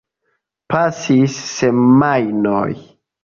Pasis 0.73 1.37
semajnoj. 1.51 2.65